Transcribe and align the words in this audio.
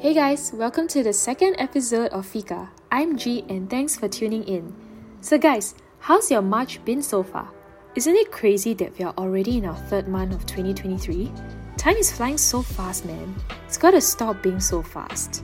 Hey 0.00 0.14
guys, 0.14 0.52
welcome 0.52 0.86
to 0.94 1.02
the 1.02 1.12
second 1.12 1.56
episode 1.58 2.12
of 2.12 2.24
Fika. 2.24 2.70
I'm 2.92 3.16
G 3.16 3.44
and 3.48 3.68
thanks 3.68 3.96
for 3.96 4.06
tuning 4.06 4.44
in. 4.44 4.72
So, 5.20 5.36
guys, 5.36 5.74
how's 5.98 6.30
your 6.30 6.40
March 6.40 6.84
been 6.84 7.02
so 7.02 7.24
far? 7.24 7.50
Isn't 7.96 8.14
it 8.14 8.30
crazy 8.30 8.74
that 8.74 8.96
we 8.96 9.04
are 9.04 9.12
already 9.18 9.58
in 9.58 9.64
our 9.64 9.74
third 9.74 10.06
month 10.06 10.32
of 10.32 10.46
2023? 10.46 11.32
Time 11.76 11.96
is 11.96 12.12
flying 12.12 12.38
so 12.38 12.62
fast, 12.62 13.06
man. 13.06 13.34
It's 13.66 13.76
gotta 13.76 14.00
stop 14.00 14.40
being 14.40 14.60
so 14.60 14.82
fast. 14.82 15.42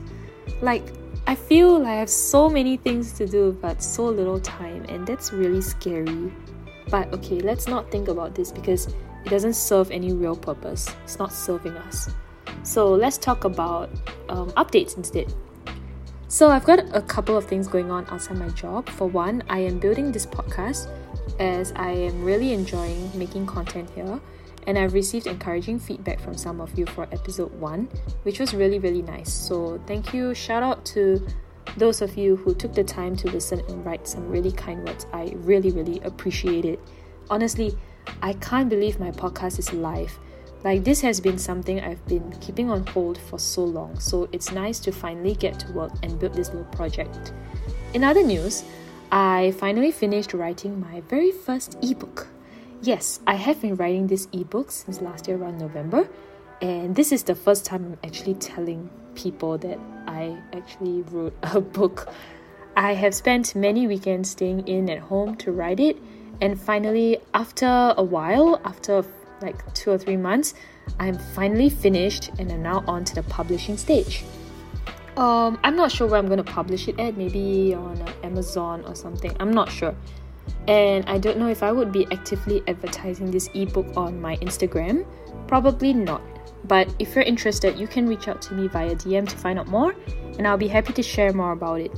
Like, 0.61 0.87
I 1.27 1.35
feel 1.35 1.79
like 1.79 1.89
I 1.89 1.95
have 1.95 2.09
so 2.09 2.49
many 2.49 2.77
things 2.77 3.11
to 3.17 3.27
do 3.27 3.51
but 3.61 3.83
so 3.83 4.05
little 4.05 4.39
time, 4.39 4.85
and 4.87 5.05
that's 5.05 5.33
really 5.33 5.59
scary. 5.59 6.31
But 6.89 7.13
okay, 7.13 7.41
let's 7.41 7.67
not 7.67 7.91
think 7.91 8.07
about 8.07 8.35
this 8.35 8.53
because 8.53 8.87
it 8.87 9.29
doesn't 9.29 9.55
serve 9.55 9.91
any 9.91 10.13
real 10.13 10.37
purpose. 10.37 10.87
It's 11.03 11.19
not 11.19 11.33
serving 11.33 11.75
us. 11.75 12.07
So 12.63 12.91
let's 12.93 13.17
talk 13.17 13.43
about 13.43 13.89
um, 14.29 14.51
updates 14.51 14.97
instead. 14.97 15.33
So 16.27 16.49
I've 16.49 16.63
got 16.63 16.79
a 16.93 17.01
couple 17.01 17.37
of 17.37 17.45
things 17.45 17.67
going 17.67 17.91
on 17.91 18.07
outside 18.09 18.37
my 18.37 18.49
job. 18.49 18.89
For 18.89 19.07
one, 19.07 19.43
I 19.47 19.59
am 19.59 19.79
building 19.79 20.11
this 20.11 20.25
podcast 20.25 20.89
as 21.39 21.71
I 21.75 21.91
am 21.91 22.23
really 22.23 22.53
enjoying 22.53 23.11
making 23.17 23.45
content 23.45 23.89
here. 23.91 24.19
And 24.67 24.79
I've 24.79 24.93
received 24.93 25.27
encouraging 25.27 25.79
feedback 25.79 26.19
from 26.19 26.35
some 26.35 26.59
of 26.59 26.77
you 26.77 26.87
for 26.87 27.03
episode 27.11 27.53
one, 27.59 27.87
which 28.23 28.39
was 28.39 28.55
really, 28.55 28.79
really 28.79 29.03
nice. 29.03 29.31
So, 29.31 29.79
thank 29.85 30.11
you. 30.11 30.33
Shout 30.33 30.63
out 30.63 30.83
to 30.87 31.25
those 31.77 32.01
of 32.01 32.17
you 32.17 32.35
who 32.37 32.55
took 32.55 32.73
the 32.73 32.83
time 32.83 33.15
to 33.17 33.29
listen 33.29 33.61
and 33.69 33.85
write 33.85 34.07
some 34.07 34.27
really 34.27 34.51
kind 34.51 34.83
words. 34.87 35.05
I 35.13 35.33
really, 35.35 35.71
really 35.71 35.99
appreciate 36.01 36.65
it. 36.65 36.79
Honestly, 37.29 37.77
I 38.21 38.33
can't 38.33 38.69
believe 38.69 38.99
my 38.99 39.11
podcast 39.11 39.59
is 39.59 39.71
live. 39.73 40.17
Like, 40.65 40.83
this 40.83 40.99
has 41.01 41.21
been 41.21 41.37
something 41.37 41.79
I've 41.79 42.03
been 42.07 42.31
keeping 42.41 42.71
on 42.71 42.87
hold 42.87 43.19
for 43.19 43.37
so 43.37 43.63
long, 43.63 43.99
so 43.99 44.27
it's 44.31 44.51
nice 44.51 44.79
to 44.79 44.91
finally 44.91 45.35
get 45.35 45.59
to 45.59 45.71
work 45.73 45.91
and 46.01 46.19
build 46.19 46.33
this 46.33 46.49
little 46.49 46.65
project. 46.65 47.33
In 47.93 48.03
other 48.03 48.23
news, 48.23 48.63
I 49.11 49.53
finally 49.59 49.91
finished 49.91 50.33
writing 50.33 50.79
my 50.79 51.01
very 51.01 51.31
first 51.31 51.77
ebook. 51.83 52.27
Yes, 52.81 53.19
I 53.27 53.35
have 53.35 53.61
been 53.61 53.75
writing 53.75 54.07
this 54.07 54.27
ebook 54.33 54.71
since 54.71 55.01
last 55.01 55.27
year 55.27 55.37
around 55.37 55.59
November, 55.59 56.09
and 56.63 56.95
this 56.95 57.11
is 57.11 57.21
the 57.21 57.35
first 57.35 57.63
time 57.63 57.85
I'm 57.85 57.99
actually 58.03 58.33
telling 58.33 58.89
people 59.13 59.59
that 59.59 59.77
I 60.07 60.35
actually 60.51 61.03
wrote 61.03 61.37
a 61.43 61.61
book. 61.61 62.11
I 62.75 62.95
have 62.95 63.13
spent 63.13 63.53
many 63.53 63.85
weekends 63.85 64.31
staying 64.31 64.67
in 64.67 64.89
at 64.89 64.97
home 64.97 65.35
to 65.37 65.51
write 65.51 65.79
it, 65.79 65.97
and 66.41 66.59
finally, 66.59 67.19
after 67.35 67.93
a 67.95 68.03
while, 68.03 68.59
after 68.65 69.05
like 69.41 69.73
two 69.73 69.91
or 69.91 69.97
three 69.97 70.17
months, 70.17 70.53
I'm 70.99 71.17
finally 71.17 71.69
finished 71.69 72.31
and 72.39 72.51
I'm 72.51 72.61
now 72.61 72.83
on 72.87 73.03
to 73.05 73.15
the 73.15 73.23
publishing 73.23 73.77
stage. 73.77 74.23
Um, 75.17 75.57
I'm 75.63 75.75
not 75.75 75.91
sure 75.91 76.07
where 76.07 76.19
I'm 76.19 76.27
going 76.27 76.43
to 76.43 76.51
publish 76.51 76.87
it 76.87 76.99
at, 76.99 77.15
maybe 77.15 77.73
on 77.73 78.01
uh, 78.01 78.13
Amazon 78.23 78.83
or 78.85 78.95
something. 78.95 79.35
I'm 79.39 79.51
not 79.51 79.71
sure. 79.71 79.95
And 80.67 81.05
I 81.07 81.17
don't 81.17 81.37
know 81.37 81.47
if 81.47 81.63
I 81.63 81.71
would 81.71 81.91
be 81.91 82.05
actively 82.11 82.61
advertising 82.67 83.31
this 83.31 83.49
ebook 83.53 83.87
on 83.95 84.19
my 84.19 84.35
Instagram. 84.37 85.05
Probably 85.47 85.93
not. 85.93 86.21
But 86.65 86.93
if 86.99 87.15
you're 87.15 87.23
interested, 87.23 87.77
you 87.77 87.87
can 87.87 88.07
reach 88.07 88.27
out 88.27 88.41
to 88.43 88.53
me 88.53 88.67
via 88.67 88.95
DM 88.95 89.27
to 89.29 89.37
find 89.37 89.59
out 89.59 89.67
more, 89.67 89.95
and 90.37 90.47
I'll 90.47 90.57
be 90.57 90.67
happy 90.67 90.93
to 90.93 91.03
share 91.03 91.31
more 91.31 91.51
about 91.51 91.79
it. 91.79 91.91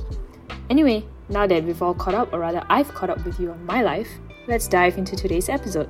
Anyway, 0.68 1.04
now 1.28 1.46
that 1.46 1.64
we've 1.64 1.82
all 1.82 1.94
caught 1.94 2.14
up, 2.14 2.32
or 2.32 2.40
rather, 2.40 2.62
I've 2.68 2.92
caught 2.94 3.10
up 3.10 3.24
with 3.24 3.40
you 3.40 3.50
on 3.50 3.64
my 3.64 3.82
life, 3.82 4.08
let's 4.46 4.68
dive 4.68 4.98
into 4.98 5.16
today's 5.16 5.48
episode. 5.48 5.88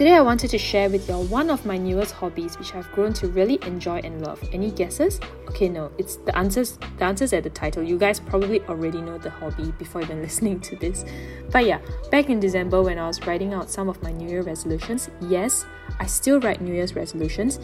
Today, 0.00 0.14
I 0.14 0.22
wanted 0.22 0.48
to 0.52 0.56
share 0.56 0.88
with 0.88 1.06
y'all 1.10 1.24
one 1.24 1.50
of 1.50 1.66
my 1.66 1.76
newest 1.76 2.12
hobbies, 2.12 2.58
which 2.58 2.74
I've 2.74 2.90
grown 2.92 3.12
to 3.12 3.28
really 3.28 3.58
enjoy 3.66 3.98
and 3.98 4.22
love. 4.24 4.42
Any 4.50 4.70
guesses? 4.70 5.20
Okay, 5.50 5.68
no, 5.68 5.92
it's 5.98 6.16
the 6.16 6.34
answers. 6.34 6.78
The 6.96 7.04
answers 7.04 7.34
at 7.34 7.42
the 7.42 7.50
title. 7.50 7.82
You 7.82 7.98
guys 7.98 8.18
probably 8.18 8.62
already 8.62 9.02
know 9.02 9.18
the 9.18 9.28
hobby 9.28 9.72
before 9.72 10.00
even 10.00 10.22
listening 10.22 10.58
to 10.60 10.76
this. 10.76 11.04
But 11.52 11.66
yeah, 11.66 11.80
back 12.10 12.30
in 12.30 12.40
December 12.40 12.82
when 12.82 12.98
I 12.98 13.06
was 13.08 13.20
writing 13.26 13.52
out 13.52 13.68
some 13.68 13.90
of 13.90 14.02
my 14.02 14.10
New 14.10 14.26
Year 14.26 14.40
resolutions, 14.40 15.10
yes, 15.20 15.66
I 15.98 16.06
still 16.06 16.40
write 16.40 16.62
New 16.62 16.72
Year's 16.72 16.96
resolutions, 16.96 17.60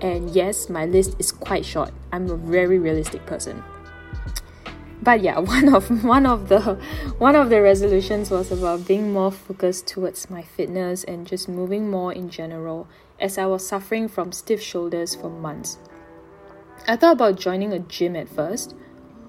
and 0.00 0.30
yes, 0.30 0.70
my 0.70 0.86
list 0.86 1.16
is 1.18 1.30
quite 1.32 1.66
short. 1.66 1.90
I'm 2.12 2.30
a 2.30 2.36
very 2.36 2.78
realistic 2.78 3.26
person 3.26 3.62
but 5.04 5.20
yeah 5.20 5.38
one 5.54 5.72
of 5.72 6.04
one 6.04 6.26
of 6.26 6.48
the 6.48 6.60
one 7.18 7.36
of 7.36 7.50
the 7.50 7.60
resolutions 7.60 8.30
was 8.30 8.50
about 8.50 8.86
being 8.86 9.12
more 9.12 9.30
focused 9.30 9.86
towards 9.86 10.30
my 10.30 10.42
fitness 10.42 11.04
and 11.04 11.26
just 11.26 11.48
moving 11.48 11.90
more 11.90 12.12
in 12.12 12.30
general 12.30 12.88
as 13.20 13.38
i 13.38 13.46
was 13.46 13.66
suffering 13.66 14.08
from 14.08 14.32
stiff 14.32 14.60
shoulders 14.60 15.14
for 15.14 15.30
months. 15.30 15.78
I 16.88 16.96
thought 16.96 17.12
about 17.12 17.38
joining 17.38 17.72
a 17.72 17.78
gym 17.78 18.16
at 18.16 18.28
first 18.28 18.74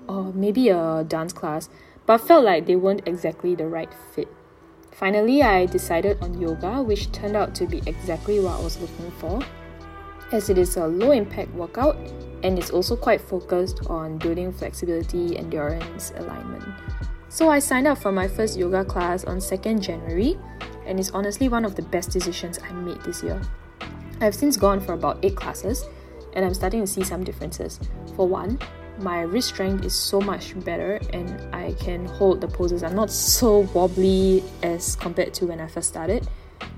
or 0.07 0.33
maybe 0.33 0.69
a 0.69 1.03
dance 1.03 1.33
class 1.33 1.69
but 2.05 2.19
felt 2.19 2.45
like 2.45 2.65
they 2.65 2.75
weren't 2.75 3.07
exactly 3.07 3.55
the 3.55 3.67
right 3.67 3.93
fit. 4.13 4.27
Finally 4.91 5.43
i 5.43 5.65
decided 5.65 6.17
on 6.21 6.39
yoga 6.39 6.81
which 6.81 7.11
turned 7.11 7.35
out 7.35 7.53
to 7.55 7.65
be 7.65 7.81
exactly 7.85 8.39
what 8.39 8.59
i 8.59 8.63
was 8.63 8.79
looking 8.79 9.11
for 9.11 9.41
as 10.31 10.49
it 10.49 10.57
is 10.57 10.77
a 10.77 10.87
low 10.87 11.11
impact 11.11 11.51
workout 11.53 11.97
and 12.43 12.59
it's 12.59 12.69
also 12.69 12.95
quite 12.95 13.21
focused 13.21 13.87
on 13.87 14.17
building 14.17 14.51
flexibility, 14.51 15.37
endurance, 15.37 16.11
alignment. 16.17 16.63
So 17.29 17.49
I 17.49 17.59
signed 17.59 17.87
up 17.87 17.97
for 17.97 18.11
my 18.11 18.27
first 18.27 18.57
yoga 18.57 18.85
class 18.85 19.23
on 19.23 19.37
2nd 19.37 19.81
January, 19.81 20.37
and 20.85 20.99
it's 20.99 21.11
honestly 21.11 21.49
one 21.49 21.65
of 21.65 21.75
the 21.75 21.81
best 21.81 22.11
decisions 22.11 22.59
I 22.63 22.71
made 22.71 23.01
this 23.01 23.23
year. 23.23 23.41
I've 24.21 24.35
since 24.35 24.57
gone 24.57 24.79
for 24.79 24.93
about 24.93 25.19
8 25.23 25.35
classes, 25.35 25.85
and 26.33 26.45
I'm 26.45 26.53
starting 26.53 26.81
to 26.81 26.87
see 26.87 27.03
some 27.03 27.23
differences. 27.23 27.79
For 28.15 28.27
one, 28.27 28.59
my 28.99 29.21
wrist 29.21 29.49
strength 29.49 29.83
is 29.83 29.93
so 29.93 30.21
much 30.21 30.57
better 30.63 30.99
and 31.11 31.53
I 31.53 31.73
can 31.73 32.05
hold 32.05 32.39
the 32.39 32.47
poses. 32.47 32.83
I'm 32.83 32.95
not 32.95 33.11
so 33.11 33.67
wobbly 33.73 34.43
as 34.63 34.95
compared 34.95 35.33
to 35.35 35.47
when 35.47 35.59
I 35.59 35.67
first 35.67 35.89
started. 35.89 36.27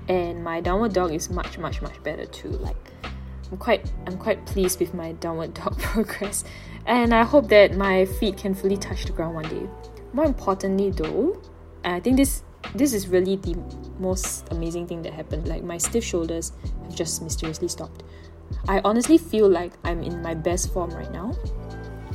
And 0.08 0.42
my 0.42 0.60
downward 0.60 0.94
dog 0.94 1.12
is 1.12 1.30
much, 1.30 1.58
much, 1.58 1.80
much 1.80 2.02
better 2.02 2.26
too. 2.26 2.48
Like 2.48 2.76
I'm 3.50 3.58
quite 3.58 3.90
I'm 4.06 4.18
quite 4.18 4.44
pleased 4.46 4.80
with 4.80 4.94
my 4.94 5.12
downward 5.12 5.54
dog 5.54 5.78
progress, 5.78 6.44
and 6.86 7.14
I 7.14 7.24
hope 7.24 7.48
that 7.48 7.76
my 7.76 8.04
feet 8.04 8.36
can 8.36 8.54
fully 8.54 8.76
touch 8.76 9.04
the 9.04 9.12
ground 9.12 9.34
one 9.34 9.48
day. 9.48 9.68
More 10.12 10.24
importantly, 10.24 10.90
though, 10.90 11.40
I 11.84 12.00
think 12.00 12.16
this 12.16 12.42
this 12.74 12.92
is 12.92 13.08
really 13.08 13.36
the 13.36 13.56
most 13.98 14.48
amazing 14.50 14.86
thing 14.86 15.02
that 15.02 15.14
happened. 15.14 15.48
Like 15.48 15.62
my 15.62 15.78
stiff 15.78 16.04
shoulders 16.04 16.52
have 16.84 16.94
just 16.94 17.22
mysteriously 17.22 17.68
stopped. 17.68 18.02
I 18.66 18.80
honestly 18.84 19.18
feel 19.18 19.48
like 19.48 19.72
I'm 19.84 20.02
in 20.02 20.22
my 20.22 20.34
best 20.34 20.72
form 20.72 20.90
right 20.90 21.10
now, 21.12 21.34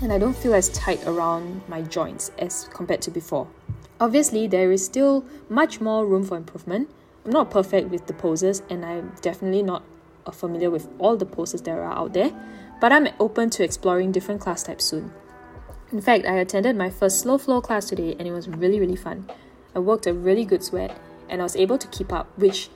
and 0.02 0.12
I 0.12 0.20
don't 0.20 0.36
feel 0.36 0.54
as 0.54 0.70
tight 0.70 1.06
around 1.08 1.62
my 1.68 1.82
joints 1.82 2.32
as 2.40 2.70
compared 2.74 3.02
to 3.04 3.12
before. 3.12 3.48
Obviously, 4.00 4.48
there 4.48 4.72
is 4.72 4.84
still 4.84 5.26
much 5.50 5.80
more 5.80 6.06
room 6.06 6.24
for 6.24 6.38
improvement. 6.38 6.90
I'm 7.26 7.32
not 7.32 7.50
perfect 7.50 7.90
with 7.90 8.06
the 8.06 8.14
poses, 8.14 8.62
and 8.70 8.86
I'm 8.86 9.14
definitely 9.22 9.64
not 9.64 9.84
familiar 10.32 10.70
with 10.70 10.88
all 11.00 11.18
the 11.18 11.26
poses 11.26 11.62
that 11.64 11.72
are 11.72 11.84
out 11.84 12.14
there, 12.14 12.32
but 12.80 12.92
I'm 12.92 13.08
open 13.20 13.50
to 13.52 13.64
exploring 13.64 14.12
different 14.12 14.42
class 14.42 14.64
types 14.64 14.86
soon. 14.86 15.12
In 15.92 16.02
fact, 16.02 16.26
I 16.26 16.36
attended 16.36 16.76
my 16.76 16.90
first 16.90 17.20
slow 17.20 17.38
flow 17.38 17.62
class 17.62 17.88
today 17.88 18.16
and 18.18 18.28
it 18.28 18.32
was 18.32 18.48
really, 18.48 18.80
really 18.80 18.96
fun. 18.96 19.30
I 19.76 19.80
worked 19.80 20.08
a 20.08 20.14
really 20.14 20.46
good 20.46 20.64
sweat 20.64 20.98
and 21.30 21.42
I 21.42 21.44
was 21.44 21.56
able 21.56 21.78
to 21.78 21.88
keep 21.88 22.12
up, 22.12 22.28
which, 22.38 22.70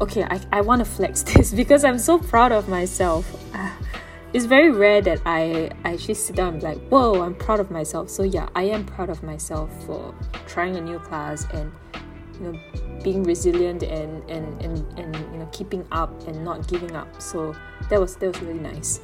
okay, 0.00 0.24
I, 0.24 0.40
I 0.52 0.60
want 0.62 0.80
to 0.80 0.84
flex 0.84 1.22
this 1.34 1.52
because 1.52 1.84
I'm 1.84 1.98
so 1.98 2.18
proud 2.18 2.52
of 2.52 2.68
myself. 2.68 3.26
It's 4.34 4.44
very 4.44 4.70
rare 4.70 5.00
that 5.00 5.22
I, 5.24 5.70
I 5.84 5.94
actually 5.94 6.12
sit 6.12 6.36
down 6.36 6.52
and 6.52 6.60
be 6.60 6.66
like, 6.66 6.88
whoa, 6.88 7.22
I'm 7.22 7.34
proud 7.34 7.60
of 7.60 7.70
myself. 7.70 8.10
So, 8.10 8.24
yeah, 8.24 8.50
I 8.54 8.64
am 8.64 8.84
proud 8.84 9.08
of 9.08 9.22
myself 9.22 9.70
for 9.86 10.14
trying 10.46 10.76
a 10.76 10.82
new 10.82 10.98
class 10.98 11.46
and 11.54 11.72
you 12.40 12.52
know 12.52 12.60
being 13.02 13.22
resilient 13.22 13.82
and 13.82 14.28
and, 14.30 14.62
and 14.62 14.98
and 14.98 15.16
you 15.32 15.38
know 15.38 15.48
keeping 15.52 15.86
up 15.92 16.10
and 16.26 16.44
not 16.44 16.66
giving 16.68 16.94
up 16.96 17.20
so 17.20 17.54
that 17.90 18.00
was 18.00 18.16
that 18.16 18.28
was 18.28 18.40
really 18.42 18.60
nice 18.60 19.00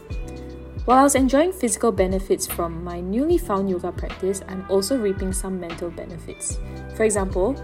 while 0.84 0.99
I 0.99 1.03
was 1.03 1.15
enjoying 1.15 1.50
physical 1.50 1.93
benefits 1.93 2.47
from 2.47 2.84
my 2.84 3.00
newly 3.00 3.38
found 3.38 3.70
yoga 3.70 3.91
practice, 3.91 4.43
I'm 4.47 4.67
also 4.69 4.99
reaping 4.99 5.32
some 5.32 5.59
mental 5.59 5.88
benefits. 5.88 6.59
For 6.94 7.05
example, 7.05 7.56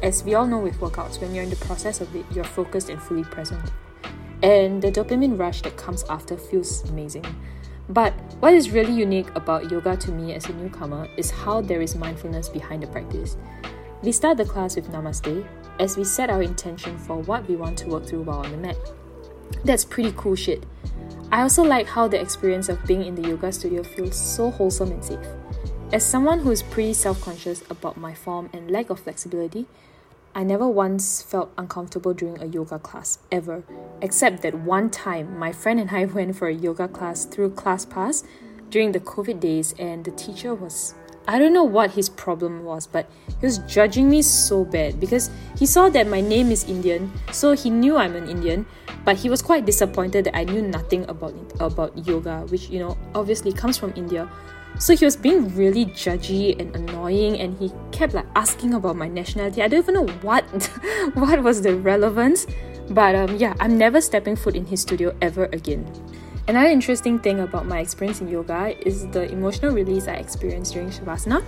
as 0.00 0.22
we 0.22 0.34
all 0.34 0.46
know 0.46 0.60
with 0.60 0.78
workouts, 0.78 1.20
when 1.20 1.34
you're 1.34 1.42
in 1.42 1.50
the 1.50 1.56
process 1.56 2.00
of 2.00 2.14
it, 2.14 2.24
you're 2.32 2.44
focused 2.44 2.88
and 2.88 3.02
fully 3.02 3.24
present. 3.24 3.72
And 4.44 4.80
the 4.80 4.92
dopamine 4.92 5.36
rush 5.36 5.62
that 5.62 5.76
comes 5.76 6.04
after 6.04 6.36
feels 6.36 6.88
amazing. 6.88 7.24
But 7.88 8.12
what 8.38 8.54
is 8.54 8.70
really 8.70 8.92
unique 8.92 9.34
about 9.34 9.72
yoga 9.72 9.96
to 9.96 10.12
me 10.12 10.34
as 10.34 10.46
a 10.46 10.52
newcomer 10.52 11.08
is 11.16 11.32
how 11.32 11.60
there 11.60 11.80
is 11.80 11.96
mindfulness 11.96 12.48
behind 12.48 12.84
the 12.84 12.86
practice. 12.86 13.36
We 14.00 14.12
start 14.12 14.36
the 14.36 14.44
class 14.44 14.76
with 14.76 14.92
Namaste 14.92 15.44
as 15.80 15.96
we 15.96 16.04
set 16.04 16.30
our 16.30 16.40
intention 16.40 16.96
for 16.98 17.16
what 17.16 17.48
we 17.48 17.56
want 17.56 17.76
to 17.78 17.88
work 17.88 18.06
through 18.06 18.22
while 18.22 18.38
on 18.38 18.52
the 18.52 18.56
mat. 18.56 18.76
That's 19.64 19.84
pretty 19.84 20.14
cool 20.16 20.36
shit. 20.36 20.62
I 21.32 21.42
also 21.42 21.64
like 21.64 21.88
how 21.88 22.06
the 22.06 22.20
experience 22.20 22.68
of 22.68 22.84
being 22.86 23.04
in 23.04 23.16
the 23.16 23.28
yoga 23.28 23.50
studio 23.50 23.82
feels 23.82 24.14
so 24.14 24.52
wholesome 24.52 24.92
and 24.92 25.04
safe. 25.04 25.26
As 25.92 26.06
someone 26.06 26.38
who 26.40 26.52
is 26.52 26.62
pretty 26.62 26.92
self 26.92 27.20
conscious 27.20 27.64
about 27.68 27.96
my 27.96 28.14
form 28.14 28.50
and 28.52 28.70
lack 28.70 28.88
of 28.88 29.00
flexibility, 29.00 29.66
I 30.32 30.44
never 30.44 30.68
once 30.68 31.20
felt 31.20 31.50
uncomfortable 31.58 32.14
during 32.14 32.40
a 32.40 32.46
yoga 32.46 32.78
class, 32.78 33.18
ever. 33.32 33.64
Except 34.00 34.42
that 34.42 34.54
one 34.54 34.90
time, 34.90 35.36
my 35.36 35.50
friend 35.50 35.80
and 35.80 35.90
I 35.90 36.04
went 36.16 36.36
for 36.36 36.46
a 36.46 36.54
yoga 36.54 36.86
class 36.86 37.24
through 37.24 37.50
ClassPass 37.50 38.24
during 38.70 38.92
the 38.92 39.00
COVID 39.00 39.40
days, 39.40 39.74
and 39.76 40.04
the 40.04 40.12
teacher 40.12 40.54
was 40.54 40.94
I 41.28 41.38
don't 41.38 41.52
know 41.52 41.62
what 41.62 41.90
his 41.90 42.08
problem 42.08 42.64
was, 42.64 42.86
but 42.86 43.04
he 43.38 43.44
was 43.44 43.58
judging 43.68 44.08
me 44.08 44.22
so 44.22 44.64
bad 44.64 44.98
because 44.98 45.28
he 45.58 45.66
saw 45.66 45.90
that 45.90 46.08
my 46.08 46.22
name 46.22 46.50
is 46.50 46.64
Indian, 46.64 47.12
so 47.32 47.52
he 47.52 47.68
knew 47.68 47.98
I'm 47.98 48.16
an 48.16 48.30
Indian, 48.30 48.64
but 49.04 49.16
he 49.16 49.28
was 49.28 49.42
quite 49.42 49.66
disappointed 49.66 50.24
that 50.24 50.34
I 50.34 50.44
knew 50.44 50.62
nothing 50.62 51.04
about 51.04 51.34
about 51.60 51.92
yoga, 52.08 52.46
which 52.48 52.70
you 52.70 52.78
know 52.78 52.96
obviously 53.14 53.52
comes 53.52 53.76
from 53.76 53.92
India. 53.94 54.24
So 54.78 54.96
he 54.96 55.04
was 55.04 55.16
being 55.16 55.54
really 55.54 55.84
judgy 55.84 56.58
and 56.58 56.74
annoying, 56.74 57.38
and 57.38 57.58
he 57.58 57.70
kept 57.92 58.14
like 58.14 58.26
asking 58.34 58.72
about 58.72 58.96
my 58.96 59.08
nationality. 59.08 59.62
I 59.62 59.68
don't 59.68 59.80
even 59.80 59.94
know 60.00 60.08
what 60.24 60.44
what 61.12 61.42
was 61.42 61.60
the 61.60 61.76
relevance, 61.76 62.46
but 62.88 63.14
um, 63.14 63.36
yeah, 63.36 63.52
I'm 63.60 63.76
never 63.76 64.00
stepping 64.00 64.34
foot 64.34 64.56
in 64.56 64.64
his 64.64 64.80
studio 64.80 65.14
ever 65.20 65.44
again. 65.52 65.84
Another 66.48 66.70
interesting 66.70 67.18
thing 67.18 67.40
about 67.40 67.66
my 67.66 67.80
experience 67.80 68.22
in 68.22 68.28
yoga 68.28 68.74
is 68.86 69.06
the 69.08 69.30
emotional 69.30 69.70
release 69.70 70.08
I 70.08 70.14
experienced 70.14 70.72
during 70.72 70.88
Shavasana, 70.88 71.44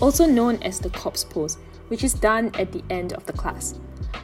also 0.00 0.26
known 0.26 0.62
as 0.62 0.78
the 0.78 0.90
corpse 0.90 1.24
pose, 1.24 1.58
which 1.88 2.04
is 2.04 2.14
done 2.14 2.52
at 2.54 2.70
the 2.70 2.84
end 2.88 3.14
of 3.14 3.26
the 3.26 3.32
class. 3.32 3.74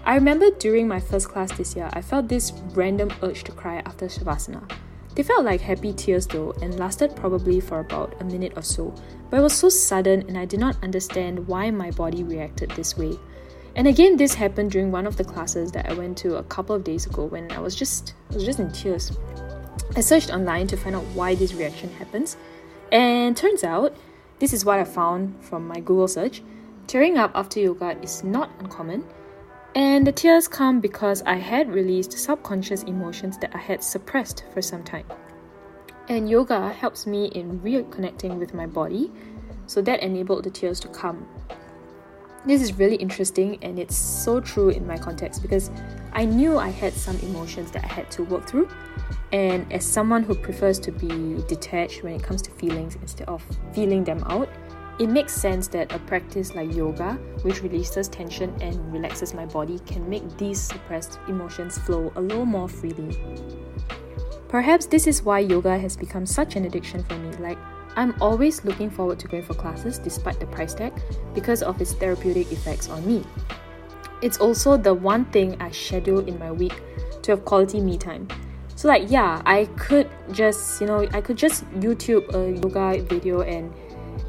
I 0.04 0.14
remember 0.14 0.52
during 0.52 0.86
my 0.86 1.00
first 1.00 1.28
class 1.28 1.50
this 1.50 1.74
year, 1.74 1.90
I 1.94 2.00
felt 2.00 2.28
this 2.28 2.52
random 2.74 3.10
urge 3.24 3.42
to 3.42 3.50
cry 3.50 3.78
after 3.78 4.06
Shavasana. 4.06 4.70
They 5.16 5.24
felt 5.24 5.44
like 5.44 5.60
happy 5.60 5.92
tears 5.92 6.28
though 6.28 6.52
and 6.62 6.78
lasted 6.78 7.16
probably 7.16 7.58
for 7.58 7.80
about 7.80 8.14
a 8.20 8.24
minute 8.24 8.52
or 8.54 8.62
so, 8.62 8.94
but 9.30 9.40
it 9.40 9.42
was 9.42 9.52
so 9.52 9.68
sudden 9.68 10.22
and 10.28 10.38
I 10.38 10.44
did 10.44 10.60
not 10.60 10.76
understand 10.84 11.48
why 11.48 11.72
my 11.72 11.90
body 11.90 12.22
reacted 12.22 12.70
this 12.70 12.96
way. 12.96 13.18
And 13.74 13.88
again, 13.88 14.16
this 14.16 14.34
happened 14.34 14.70
during 14.70 14.92
one 14.92 15.08
of 15.08 15.16
the 15.16 15.24
classes 15.24 15.72
that 15.72 15.90
I 15.90 15.94
went 15.94 16.18
to 16.18 16.36
a 16.36 16.44
couple 16.44 16.76
of 16.76 16.84
days 16.84 17.06
ago 17.06 17.24
when 17.24 17.50
I 17.50 17.58
was 17.58 17.74
just 17.74 18.14
I 18.30 18.34
was 18.34 18.44
just 18.44 18.60
in 18.60 18.70
tears. 18.70 19.10
I 19.96 20.00
searched 20.00 20.32
online 20.32 20.68
to 20.68 20.76
find 20.76 20.94
out 20.94 21.04
why 21.14 21.34
this 21.34 21.52
reaction 21.52 21.90
happens, 21.94 22.36
and 22.92 23.36
turns 23.36 23.64
out 23.64 23.96
this 24.38 24.52
is 24.52 24.64
what 24.64 24.78
I 24.78 24.84
found 24.84 25.44
from 25.44 25.66
my 25.66 25.80
Google 25.80 26.06
search. 26.06 26.42
Tearing 26.86 27.18
up 27.18 27.32
after 27.34 27.60
yoga 27.60 28.00
is 28.00 28.22
not 28.22 28.50
uncommon, 28.60 29.04
and 29.74 30.06
the 30.06 30.12
tears 30.12 30.46
come 30.46 30.80
because 30.80 31.22
I 31.26 31.34
had 31.34 31.72
released 31.72 32.12
subconscious 32.12 32.84
emotions 32.84 33.36
that 33.38 33.54
I 33.54 33.58
had 33.58 33.82
suppressed 33.82 34.44
for 34.52 34.62
some 34.62 34.84
time. 34.84 35.06
And 36.08 36.30
yoga 36.30 36.70
helps 36.70 37.06
me 37.06 37.26
in 37.26 37.60
reconnecting 37.60 38.38
with 38.38 38.54
my 38.54 38.66
body, 38.66 39.10
so 39.66 39.82
that 39.82 40.02
enabled 40.02 40.44
the 40.44 40.50
tears 40.50 40.80
to 40.80 40.88
come. 40.88 41.26
This 42.46 42.62
is 42.62 42.78
really 42.78 42.96
interesting 42.96 43.58
and 43.62 43.78
it's 43.78 43.94
so 43.96 44.40
true 44.40 44.70
in 44.70 44.86
my 44.86 44.96
context 44.96 45.42
because 45.42 45.70
I 46.12 46.24
knew 46.24 46.58
I 46.58 46.70
had 46.70 46.94
some 46.94 47.18
emotions 47.18 47.70
that 47.72 47.84
I 47.84 47.88
had 47.88 48.10
to 48.12 48.24
work 48.24 48.48
through 48.48 48.68
and 49.32 49.70
as 49.70 49.84
someone 49.84 50.22
who 50.22 50.34
prefers 50.34 50.78
to 50.80 50.90
be 50.90 51.42
detached 51.48 52.02
when 52.02 52.14
it 52.14 52.22
comes 52.22 52.40
to 52.42 52.50
feelings 52.52 52.96
instead 52.96 53.28
of 53.28 53.44
feeling 53.74 54.04
them 54.04 54.24
out, 54.26 54.48
it 54.98 55.08
makes 55.08 55.32
sense 55.32 55.68
that 55.68 55.92
a 55.94 55.98
practice 56.00 56.54
like 56.54 56.74
yoga, 56.74 57.14
which 57.42 57.62
releases 57.62 58.08
tension 58.08 58.54
and 58.60 58.92
relaxes 58.92 59.32
my 59.32 59.46
body, 59.46 59.78
can 59.86 60.08
make 60.08 60.36
these 60.36 60.60
suppressed 60.60 61.18
emotions 61.28 61.78
flow 61.78 62.12
a 62.16 62.20
little 62.20 62.44
more 62.44 62.68
freely. 62.68 63.18
Perhaps 64.48 64.86
this 64.86 65.06
is 65.06 65.22
why 65.22 65.38
yoga 65.38 65.78
has 65.78 65.96
become 65.96 66.26
such 66.26 66.56
an 66.56 66.64
addiction 66.64 67.02
for 67.04 67.16
me. 67.16 67.30
Like, 67.36 67.58
I'm 67.96 68.14
always 68.20 68.64
looking 68.64 68.90
forward 68.90 69.18
to 69.20 69.28
going 69.28 69.42
for 69.42 69.54
classes 69.54 69.98
despite 69.98 70.40
the 70.40 70.46
price 70.46 70.74
tag 70.74 70.92
because 71.34 71.62
of 71.62 71.80
its 71.80 71.92
therapeutic 71.94 72.50
effects 72.52 72.88
on 72.88 73.06
me. 73.06 73.24
It's 74.22 74.38
also 74.38 74.76
the 74.76 74.94
one 74.94 75.24
thing 75.26 75.60
I 75.60 75.70
schedule 75.70 76.26
in 76.26 76.38
my 76.38 76.52
week 76.52 76.80
to 77.22 77.32
have 77.32 77.44
quality 77.44 77.80
me 77.80 77.98
time 77.98 78.28
so 78.80 78.88
like 78.88 79.10
yeah 79.10 79.42
i 79.44 79.66
could 79.76 80.08
just 80.32 80.80
you 80.80 80.86
know 80.86 81.06
i 81.12 81.20
could 81.20 81.36
just 81.36 81.64
youtube 81.80 82.24
a 82.34 82.58
yoga 82.62 83.02
video 83.02 83.42
and 83.42 83.70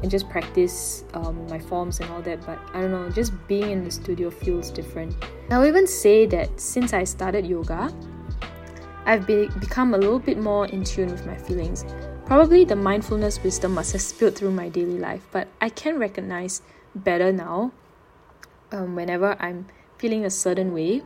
and 0.02 0.10
just 0.10 0.28
practice 0.28 1.04
um, 1.14 1.46
my 1.48 1.58
forms 1.58 2.00
and 2.00 2.10
all 2.10 2.20
that 2.20 2.44
but 2.44 2.58
i 2.74 2.80
don't 2.82 2.90
know 2.90 3.08
just 3.08 3.32
being 3.48 3.70
in 3.70 3.82
the 3.82 3.90
studio 3.90 4.30
feels 4.30 4.70
different 4.70 5.14
i'll 5.50 5.64
even 5.64 5.86
say 5.86 6.26
that 6.26 6.48
since 6.60 6.92
i 6.92 7.02
started 7.02 7.46
yoga 7.46 7.90
i've 9.06 9.26
be- 9.26 9.48
become 9.60 9.94
a 9.94 9.98
little 9.98 10.18
bit 10.18 10.38
more 10.38 10.66
in 10.66 10.84
tune 10.84 11.10
with 11.10 11.26
my 11.26 11.36
feelings 11.36 11.84
probably 12.26 12.64
the 12.64 12.76
mindfulness 12.76 13.42
wisdom 13.42 13.74
must 13.74 13.92
have 13.92 14.02
spilled 14.02 14.34
through 14.34 14.50
my 14.50 14.68
daily 14.68 14.98
life 14.98 15.26
but 15.32 15.48
i 15.60 15.68
can 15.68 15.98
recognize 15.98 16.62
better 16.94 17.32
now 17.32 17.72
um, 18.70 18.94
whenever 18.94 19.36
i'm 19.40 19.66
feeling 19.98 20.24
a 20.24 20.30
certain 20.30 20.72
way 20.72 21.02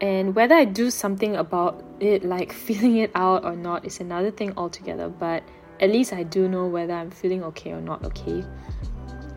and 0.00 0.36
whether 0.36 0.54
I 0.54 0.64
do 0.64 0.90
something 0.90 1.36
about 1.36 1.82
it, 2.00 2.24
like 2.24 2.52
feeling 2.66 2.98
it 2.98 3.10
out 3.14 3.44
or 3.44 3.56
not, 3.56 3.84
is 3.84 4.00
another 4.00 4.30
thing 4.30 4.52
altogether. 4.56 5.08
But 5.08 5.42
at 5.80 5.90
least 5.90 6.12
I 6.12 6.22
do 6.22 6.48
know 6.48 6.66
whether 6.66 6.92
I'm 6.92 7.10
feeling 7.10 7.42
okay 7.44 7.72
or 7.72 7.80
not 7.80 8.04
okay. 8.04 8.44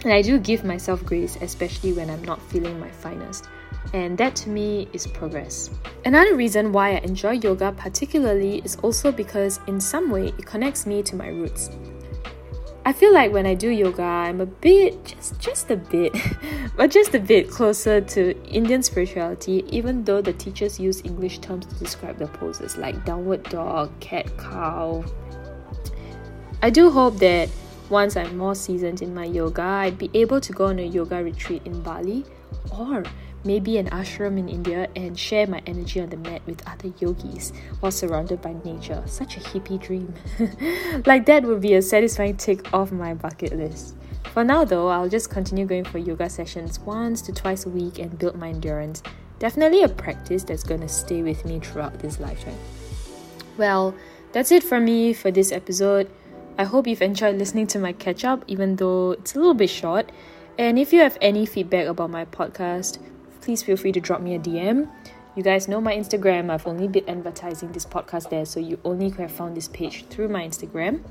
And 0.03 0.13
I 0.13 0.21
do 0.21 0.39
give 0.39 0.63
myself 0.63 1.03
grace, 1.05 1.37
especially 1.41 1.93
when 1.93 2.09
I'm 2.09 2.23
not 2.23 2.41
feeling 2.41 2.79
my 2.79 2.89
finest. 2.89 3.47
And 3.93 4.17
that 4.17 4.35
to 4.37 4.49
me 4.49 4.87
is 4.93 5.07
progress. 5.07 5.69
Another 6.05 6.35
reason 6.35 6.71
why 6.71 6.95
I 6.95 6.99
enjoy 6.99 7.31
yoga 7.31 7.73
particularly 7.73 8.61
is 8.63 8.75
also 8.77 9.11
because, 9.11 9.59
in 9.67 9.81
some 9.81 10.09
way, 10.09 10.27
it 10.27 10.45
connects 10.45 10.85
me 10.85 11.03
to 11.03 11.15
my 11.15 11.27
roots. 11.27 11.69
I 12.83 12.93
feel 12.93 13.13
like 13.13 13.31
when 13.31 13.45
I 13.45 13.53
do 13.53 13.69
yoga, 13.69 14.01
I'm 14.01 14.41
a 14.41 14.47
bit, 14.47 15.05
just 15.05 15.39
just 15.39 15.69
a 15.69 15.75
bit, 15.75 16.15
but 16.75 16.89
just 16.89 17.13
a 17.13 17.19
bit 17.19 17.49
closer 17.49 18.01
to 18.01 18.43
Indian 18.45 18.81
spirituality, 18.81 19.63
even 19.69 20.03
though 20.03 20.19
the 20.19 20.33
teachers 20.33 20.79
use 20.79 21.01
English 21.05 21.39
terms 21.39 21.67
to 21.67 21.75
describe 21.75 22.17
the 22.17 22.25
poses 22.25 22.77
like 22.77 23.05
downward 23.05 23.43
dog, 23.43 23.91
cat 23.99 24.35
cow. 24.37 25.05
I 26.63 26.71
do 26.71 26.89
hope 26.89 27.17
that 27.17 27.49
once 27.89 28.17
I'm 28.17 28.35
more 28.35 28.55
seasoned 28.55 29.03
in 29.03 29.13
my 29.13 29.25
yoga, 29.25 29.61
I'd 29.61 29.99
be 29.99 30.09
able 30.15 30.41
to 30.41 30.51
go 30.51 30.65
on 30.65 30.79
a 30.79 30.85
yoga 30.85 31.23
retreat 31.23 31.61
in 31.65 31.81
Bali 31.83 32.25
or 32.75 33.03
maybe 33.43 33.77
an 33.77 33.89
ashram 33.89 34.37
in 34.37 34.47
India 34.49 34.87
and 34.95 35.17
share 35.17 35.47
my 35.47 35.61
energy 35.65 35.99
on 36.01 36.09
the 36.09 36.17
mat 36.17 36.41
with 36.45 36.67
other 36.67 36.93
yogis 36.99 37.53
while 37.79 37.91
surrounded 37.91 38.41
by 38.41 38.55
nature. 38.63 39.03
Such 39.05 39.37
a 39.37 39.39
hippie 39.39 39.81
dream. 39.81 40.13
like 41.05 41.25
that 41.25 41.43
would 41.43 41.61
be 41.61 41.73
a 41.73 41.81
satisfying 41.81 42.37
tick 42.37 42.73
off 42.73 42.91
my 42.91 43.13
bucket 43.13 43.53
list. 43.53 43.95
For 44.33 44.43
now, 44.43 44.63
though, 44.63 44.87
I'll 44.87 45.09
just 45.09 45.29
continue 45.29 45.65
going 45.65 45.83
for 45.83 45.97
yoga 45.97 46.29
sessions 46.29 46.79
once 46.79 47.21
to 47.23 47.33
twice 47.33 47.65
a 47.65 47.69
week 47.69 47.99
and 47.99 48.17
build 48.17 48.35
my 48.35 48.49
endurance. 48.49 49.03
Definitely 49.39 49.83
a 49.83 49.89
practice 49.89 50.43
that's 50.43 50.63
gonna 50.63 50.87
stay 50.87 51.21
with 51.23 51.43
me 51.45 51.59
throughout 51.59 51.99
this 51.99 52.19
lifetime. 52.19 52.57
Well, 53.57 53.93
that's 54.31 54.51
it 54.51 54.63
from 54.63 54.85
me 54.85 55.13
for 55.13 55.31
this 55.31 55.51
episode. 55.51 56.09
I 56.57 56.63
hope 56.63 56.87
you've 56.87 57.01
enjoyed 57.01 57.37
listening 57.37 57.67
to 57.67 57.79
my 57.79 57.91
catch 57.91 58.23
up, 58.23 58.43
even 58.47 58.75
though 58.75 59.11
it's 59.11 59.35
a 59.35 59.39
little 59.39 59.53
bit 59.53 59.69
short. 59.69 60.11
And 60.57 60.77
if 60.77 60.93
you 60.93 60.99
have 60.99 61.17
any 61.21 61.45
feedback 61.45 61.87
about 61.87 62.11
my 62.11 62.25
podcast, 62.25 62.99
please 63.41 63.63
feel 63.63 63.75
free 63.77 63.91
to 63.91 63.99
drop 63.99 64.21
me 64.21 64.35
a 64.35 64.39
DM. 64.39 64.89
You 65.35 65.43
guys 65.43 65.67
know 65.67 65.81
my 65.81 65.95
Instagram. 65.95 66.49
I've 66.49 66.67
only 66.67 66.87
been 66.87 67.07
advertising 67.09 67.71
this 67.71 67.85
podcast 67.85 68.29
there, 68.29 68.45
so 68.45 68.59
you 68.59 68.79
only 68.83 69.09
could 69.09 69.21
have 69.21 69.31
found 69.31 69.55
this 69.57 69.67
page 69.67 70.05
through 70.07 70.29
my 70.29 70.45
Instagram. 70.47 71.01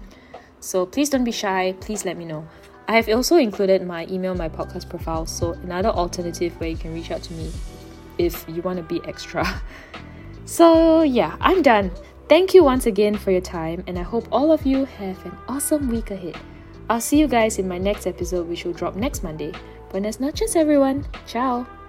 So 0.61 0.87
please 0.87 1.11
don't 1.11 1.25
be 1.25 1.33
shy. 1.33 1.75
Please 1.81 2.05
let 2.05 2.17
me 2.17 2.25
know. 2.25 2.47
I 2.87 2.97
have 2.97 3.09
also 3.09 3.37
included 3.37 3.87
my 3.87 4.07
email, 4.11 4.35
my 4.35 4.49
podcast 4.49 4.89
profile, 4.89 5.27
so 5.27 5.53
another 5.53 5.91
alternative 5.91 6.59
where 6.61 6.69
you 6.69 6.77
can 6.77 6.93
reach 6.93 7.11
out 7.11 7.23
to 7.25 7.33
me 7.33 7.51
if 8.19 8.45
you 8.49 8.63
want 8.63 8.77
to 8.79 8.83
be 8.83 9.01
extra. 9.07 9.63
So, 10.47 11.03
yeah, 11.03 11.37
I'm 11.41 11.63
done. 11.63 11.93
Thank 12.29 12.55
you 12.55 12.65
once 12.65 12.87
again 12.87 13.17
for 13.17 13.31
your 13.31 13.41
time, 13.41 13.85
and 13.87 13.97
I 13.97 14.03
hope 14.03 14.27
all 14.33 14.51
of 14.51 14.67
you 14.67 14.85
have 14.85 15.25
an 15.25 15.37
awesome 15.47 15.89
week 15.89 16.11
ahead. 16.11 16.37
I'll 16.89 17.01
see 17.01 17.21
you 17.21 17.29
guys 17.29 17.61
in 17.61 17.69
my 17.69 17.79
next 17.79 18.05
episode, 18.05 18.49
which 18.49 18.65
will 18.65 18.73
drop 18.73 18.97
next 18.97 19.23
Monday. 19.23 19.53
Buenas 19.91 20.19
noches, 20.19 20.57
everyone. 20.57 21.07
Ciao. 21.25 21.80